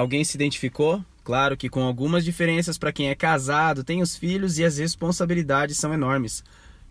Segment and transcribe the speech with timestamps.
[0.00, 1.04] Alguém se identificou?
[1.22, 5.76] Claro que com algumas diferenças para quem é casado, tem os filhos e as responsabilidades
[5.76, 6.42] são enormes.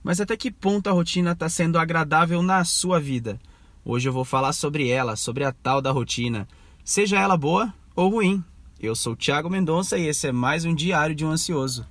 [0.03, 3.39] Mas até que ponto a rotina está sendo agradável na sua vida?
[3.83, 6.47] Hoje eu vou falar sobre ela, sobre a tal da rotina,
[6.83, 8.43] seja ela boa ou ruim.
[8.79, 11.87] Eu sou Thiago Mendonça e esse é mais um Diário de um Ansioso.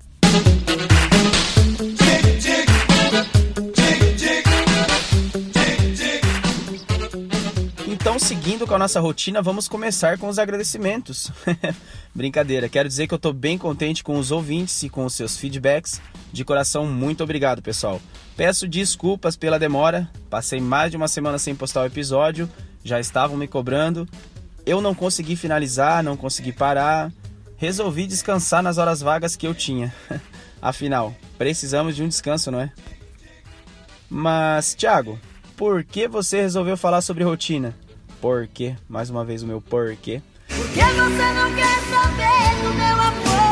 [8.18, 11.30] Então, seguindo com a nossa rotina, vamos começar com os agradecimentos.
[12.12, 15.36] Brincadeira, quero dizer que eu estou bem contente com os ouvintes e com os seus
[15.36, 16.00] feedbacks.
[16.32, 18.02] De coração, muito obrigado, pessoal.
[18.36, 22.50] Peço desculpas pela demora, passei mais de uma semana sem postar o episódio,
[22.82, 24.08] já estavam me cobrando.
[24.66, 27.12] Eu não consegui finalizar, não consegui parar.
[27.56, 29.94] Resolvi descansar nas horas vagas que eu tinha.
[30.60, 32.72] Afinal, precisamos de um descanso, não é?
[34.10, 35.20] Mas, Thiago,
[35.56, 37.76] por que você resolveu falar sobre rotina?
[38.20, 38.76] Porquê.
[38.88, 40.22] Mais uma vez o meu porquê.
[40.48, 43.48] Por que você não quer saber do meu amor?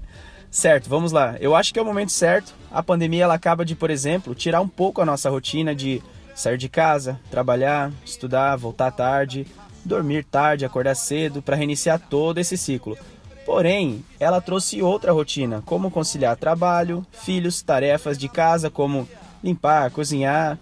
[0.50, 1.36] certo, vamos lá.
[1.40, 2.54] Eu acho que é o momento certo.
[2.70, 6.02] A pandemia ela acaba de, por exemplo, tirar um pouco a nossa rotina de
[6.34, 9.46] sair de casa, trabalhar, estudar, voltar tarde,
[9.84, 12.96] dormir tarde, acordar cedo para reiniciar todo esse ciclo.
[13.44, 19.08] Porém, ela trouxe outra rotina, como conciliar trabalho, filhos, tarefas de casa, como
[19.42, 20.58] limpar, cozinhar,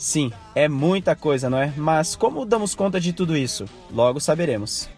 [0.00, 1.74] Sim, é muita coisa, não é?
[1.76, 3.66] Mas como damos conta de tudo isso?
[3.92, 4.88] Logo saberemos.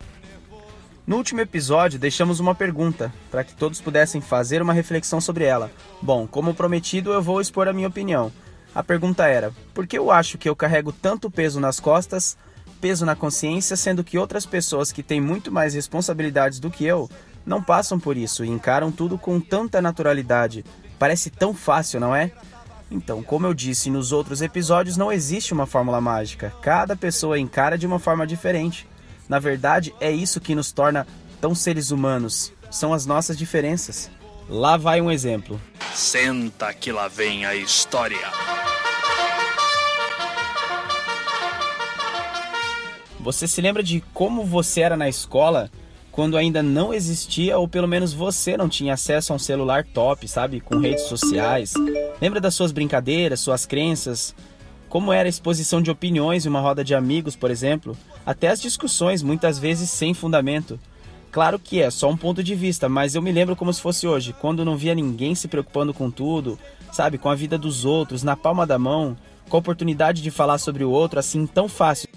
[1.05, 5.73] No último episódio, deixamos uma pergunta para que todos pudessem fazer uma reflexão sobre ela.
[6.01, 8.31] Bom, como prometido, eu vou expor a minha opinião.
[8.73, 12.37] A pergunta era: por que eu acho que eu carrego tanto peso nas costas,
[12.81, 17.11] peso na consciência, sendo que outras pessoas que têm muito mais responsabilidades do que eu
[17.45, 20.65] não passam por isso e encaram tudo com tanta naturalidade?
[20.97, 22.31] Parece tão fácil, não é?
[22.93, 26.53] Então, como eu disse nos outros episódios, não existe uma fórmula mágica.
[26.61, 28.87] Cada pessoa encara de uma forma diferente.
[29.27, 31.07] Na verdade, é isso que nos torna
[31.41, 32.53] tão seres humanos.
[32.71, 34.11] São as nossas diferenças.
[34.47, 35.59] Lá vai um exemplo.
[35.95, 38.31] Senta que lá vem a história.
[43.21, 45.71] Você se lembra de como você era na escola
[46.13, 50.29] quando ainda não existia, ou pelo menos você não tinha acesso a um celular top,
[50.29, 50.61] sabe?
[50.61, 51.73] Com redes sociais.
[52.21, 54.35] Lembra das suas brincadeiras, suas crenças?
[54.91, 57.97] Como era a exposição de opiniões em uma roda de amigos, por exemplo?
[58.27, 60.79] Até as discussões, muitas vezes sem fundamento.
[61.31, 64.07] Claro que é só um ponto de vista, mas eu me lembro como se fosse
[64.07, 66.59] hoje, quando não via ninguém se preocupando com tudo,
[66.93, 67.17] sabe?
[67.17, 69.17] Com a vida dos outros, na palma da mão,
[69.49, 72.11] com a oportunidade de falar sobre o outro assim tão fácil.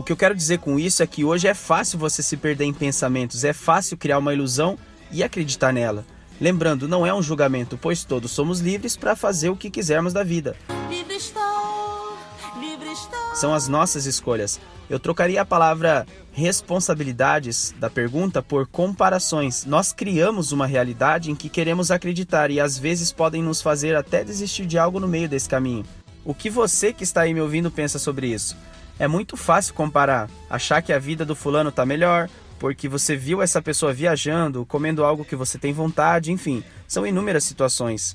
[0.00, 2.64] O que eu quero dizer com isso é que hoje é fácil você se perder
[2.64, 4.78] em pensamentos, é fácil criar uma ilusão
[5.12, 6.06] e acreditar nela.
[6.40, 10.24] Lembrando, não é um julgamento, pois todos somos livres para fazer o que quisermos da
[10.24, 10.56] vida.
[10.88, 12.16] Livre estou,
[12.58, 13.34] livre estou.
[13.34, 14.58] São as nossas escolhas.
[14.88, 19.66] Eu trocaria a palavra responsabilidades da pergunta por comparações.
[19.66, 24.24] Nós criamos uma realidade em que queremos acreditar e às vezes podem nos fazer até
[24.24, 25.84] desistir de algo no meio desse caminho.
[26.24, 28.56] O que você que está aí me ouvindo pensa sobre isso?
[29.00, 32.28] É muito fácil comparar, achar que a vida do fulano tá melhor,
[32.58, 37.44] porque você viu essa pessoa viajando, comendo algo que você tem vontade, enfim, são inúmeras
[37.44, 38.14] situações.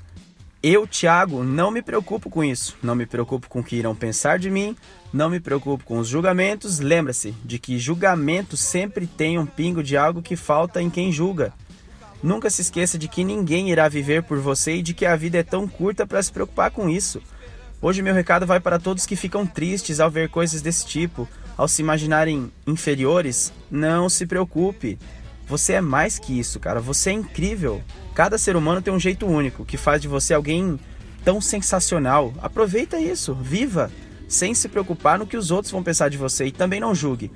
[0.62, 2.76] Eu, Thiago, não me preocupo com isso.
[2.80, 4.76] Não me preocupo com o que irão pensar de mim,
[5.12, 6.78] não me preocupo com os julgamentos.
[6.78, 11.52] Lembra-se de que julgamento sempre tem um pingo de algo que falta em quem julga.
[12.22, 15.38] Nunca se esqueça de que ninguém irá viver por você e de que a vida
[15.38, 17.20] é tão curta para se preocupar com isso.
[17.80, 21.68] Hoje meu recado vai para todos que ficam tristes ao ver coisas desse tipo, ao
[21.68, 23.52] se imaginarem inferiores.
[23.70, 24.98] Não se preocupe.
[25.46, 26.80] Você é mais que isso, cara.
[26.80, 27.82] Você é incrível.
[28.14, 30.80] Cada ser humano tem um jeito único que faz de você alguém
[31.22, 32.32] tão sensacional.
[32.40, 33.90] Aproveita isso, viva,
[34.26, 37.30] sem se preocupar no que os outros vão pensar de você e também não julgue,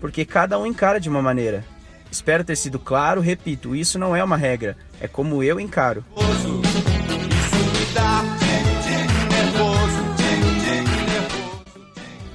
[0.00, 1.64] porque cada um encara de uma maneira.
[2.10, 6.04] Espero ter sido claro, repito, isso não é uma regra, é como eu encaro.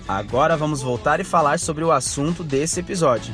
[0.09, 3.31] Agora vamos voltar e falar sobre o assunto desse episódio.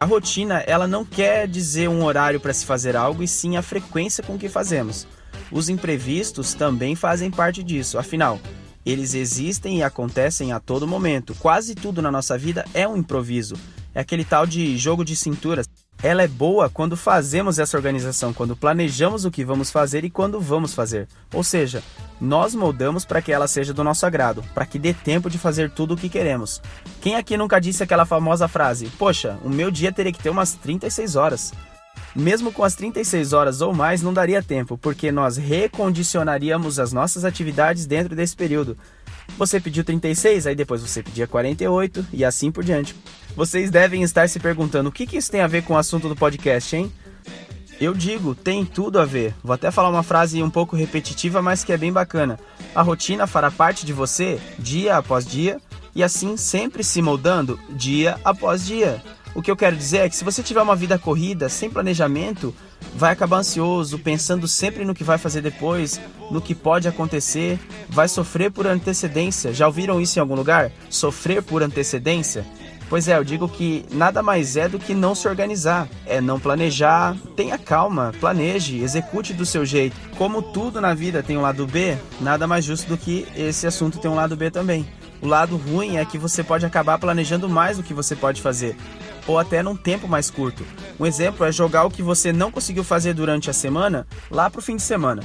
[0.00, 3.62] A rotina, ela não quer dizer um horário para se fazer algo, e sim a
[3.62, 5.06] frequência com que fazemos.
[5.50, 8.40] Os imprevistos também fazem parte disso, afinal,
[8.86, 11.34] eles existem e acontecem a todo momento.
[11.34, 13.54] Quase tudo na nossa vida é um improviso.
[13.94, 15.62] É aquele tal de jogo de cintura
[16.02, 20.40] ela é boa quando fazemos essa organização, quando planejamos o que vamos fazer e quando
[20.40, 21.06] vamos fazer.
[21.32, 21.82] Ou seja,
[22.20, 25.70] nós moldamos para que ela seja do nosso agrado, para que dê tempo de fazer
[25.70, 26.60] tudo o que queremos.
[27.00, 30.54] Quem aqui nunca disse aquela famosa frase: Poxa, o meu dia teria que ter umas
[30.54, 31.52] 36 horas?
[32.14, 37.24] Mesmo com as 36 horas ou mais, não daria tempo, porque nós recondicionaríamos as nossas
[37.24, 38.76] atividades dentro desse período.
[39.38, 42.94] Você pediu 36, aí depois você pedia 48 e assim por diante.
[43.34, 46.08] Vocês devem estar se perguntando o que, que isso tem a ver com o assunto
[46.08, 46.92] do podcast, hein?
[47.80, 49.34] Eu digo, tem tudo a ver.
[49.42, 52.38] Vou até falar uma frase um pouco repetitiva, mas que é bem bacana.
[52.74, 55.60] A rotina fará parte de você dia após dia
[55.94, 59.02] e assim sempre se moldando dia após dia.
[59.34, 62.54] O que eu quero dizer é que se você tiver uma vida corrida, sem planejamento,
[62.94, 65.98] vai acabar ansioso, pensando sempre no que vai fazer depois,
[66.30, 67.58] no que pode acontecer,
[67.88, 69.54] vai sofrer por antecedência.
[69.54, 70.70] Já ouviram isso em algum lugar?
[70.90, 72.44] Sofrer por antecedência?
[72.90, 76.38] Pois é, eu digo que nada mais é do que não se organizar, é não
[76.38, 77.16] planejar.
[77.34, 79.96] Tenha calma, planeje, execute do seu jeito.
[80.18, 83.98] Como tudo na vida tem um lado B, nada mais justo do que esse assunto
[83.98, 84.86] ter um lado B também.
[85.22, 88.76] O lado ruim é que você pode acabar planejando mais do que você pode fazer,
[89.26, 90.64] ou até num tempo mais curto.
[90.98, 94.58] Um exemplo é jogar o que você não conseguiu fazer durante a semana lá para
[94.58, 95.22] o fim de semana.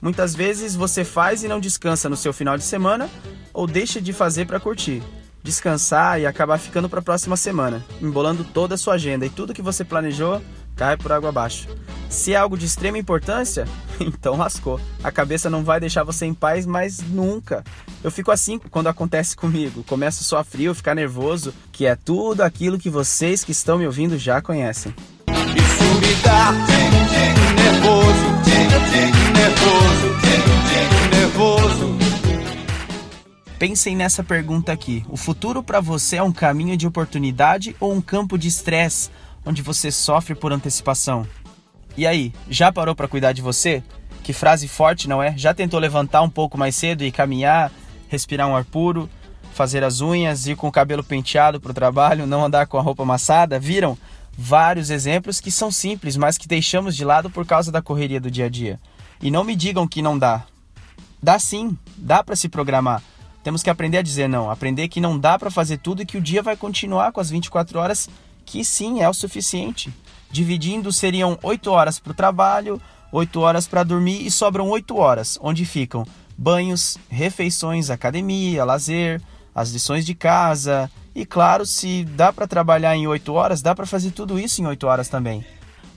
[0.00, 3.08] Muitas vezes você faz e não descansa no seu final de semana
[3.52, 5.02] ou deixa de fazer para curtir,
[5.42, 9.54] descansar e acabar ficando para a próxima semana, embolando toda a sua agenda e tudo
[9.54, 10.42] que você planejou
[10.76, 11.66] cai por água abaixo.
[12.16, 13.68] Se é algo de extrema importância,
[14.00, 14.80] então lascou.
[15.04, 17.62] A cabeça não vai deixar você em paz mais nunca.
[18.02, 19.84] Eu fico assim quando acontece comigo.
[19.84, 24.16] Começo a frio, ficar nervoso, que é tudo aquilo que vocês que estão me ouvindo
[24.16, 24.94] já conhecem.
[25.28, 26.52] Isso me dá
[27.62, 28.26] nervoso,
[29.36, 30.16] nervoso,
[31.12, 31.96] nervoso.
[33.58, 35.04] Pensem nessa pergunta aqui.
[35.10, 39.10] O futuro para você é um caminho de oportunidade ou um campo de estresse?
[39.46, 41.24] onde você sofre por antecipação.
[41.96, 43.82] E aí, já parou para cuidar de você?
[44.22, 45.36] Que frase forte, não é?
[45.36, 47.72] Já tentou levantar um pouco mais cedo e caminhar,
[48.08, 49.08] respirar um ar puro,
[49.54, 52.82] fazer as unhas, ir com o cabelo penteado para o trabalho, não andar com a
[52.82, 53.58] roupa amassada?
[53.58, 53.96] Viram?
[54.36, 58.30] Vários exemplos que são simples, mas que deixamos de lado por causa da correria do
[58.30, 58.78] dia a dia.
[59.22, 60.44] E não me digam que não dá.
[61.22, 63.02] Dá sim, dá para se programar.
[63.42, 66.18] Temos que aprender a dizer não, aprender que não dá para fazer tudo e que
[66.18, 68.10] o dia vai continuar com as 24 horas
[68.44, 69.90] que sim é o suficiente.
[70.30, 72.80] Dividindo, seriam 8 horas para o trabalho,
[73.12, 76.04] 8 horas para dormir e sobram 8 horas, onde ficam
[76.36, 79.22] banhos, refeições, academia, lazer,
[79.54, 80.90] as lições de casa.
[81.14, 84.66] E claro, se dá para trabalhar em 8 horas, dá para fazer tudo isso em
[84.66, 85.44] 8 horas também.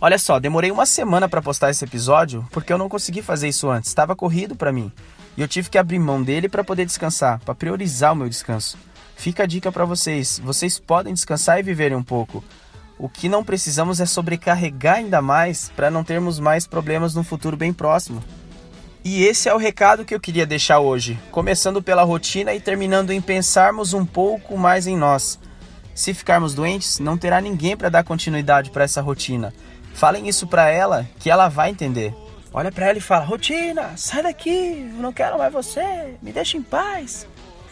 [0.02, 3.70] Olha só, demorei uma semana para postar esse episódio porque eu não consegui fazer isso
[3.70, 4.90] antes, estava corrido para mim.
[5.36, 8.78] E eu tive que abrir mão dele para poder descansar, para priorizar o meu descanso.
[9.18, 12.42] Fica a dica para vocês: vocês podem descansar e viverem um pouco.
[13.00, 17.56] O que não precisamos é sobrecarregar ainda mais para não termos mais problemas no futuro
[17.56, 18.22] bem próximo.
[19.06, 23.12] E esse é o recado que eu queria deixar hoje, começando pela rotina e terminando
[23.12, 25.40] em pensarmos um pouco mais em nós.
[25.96, 29.54] Se ficarmos doentes, não terá ninguém para dar continuidade para essa rotina.
[29.94, 32.14] Falem isso para ela, que ela vai entender.
[32.52, 36.62] Olha para ela e fala: "Rotina, sai daqui, não quero mais você, me deixa em
[36.62, 37.26] paz".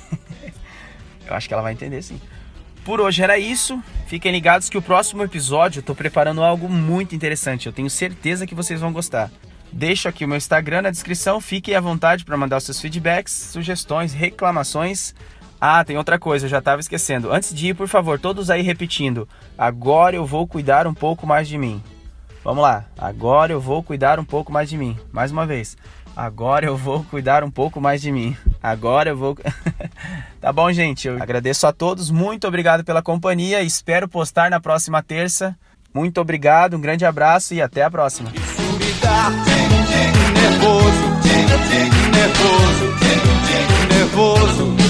[1.27, 2.21] Eu acho que ela vai entender sim.
[2.87, 3.83] Por hoje era isso.
[4.05, 7.65] Fiquem ligados que o próximo episódio eu tô preparando algo muito interessante.
[7.65, 9.29] Eu tenho certeza que vocês vão gostar.
[9.73, 11.41] Deixo aqui o meu Instagram na descrição.
[11.41, 15.13] Fiquem à vontade para mandar os seus feedbacks, sugestões, reclamações.
[15.59, 17.29] Ah, tem outra coisa, eu já estava esquecendo.
[17.29, 19.27] Antes de ir, por favor, todos aí repetindo.
[19.57, 21.83] Agora eu vou cuidar um pouco mais de mim.
[22.47, 24.97] Vamos lá, agora eu vou cuidar um pouco mais de mim.
[25.11, 25.75] Mais uma vez,
[26.15, 28.37] agora eu vou cuidar um pouco mais de mim.
[28.63, 29.37] Agora eu vou.
[30.39, 31.09] tá bom, gente?
[31.09, 33.61] Eu agradeço a todos, muito obrigado pela companhia.
[33.63, 35.57] Espero postar na próxima terça.
[35.93, 38.31] Muito obrigado, um grande abraço e até a próxima.
[40.39, 41.17] nervoso,
[42.13, 42.95] nervoso,
[43.89, 44.86] nervoso.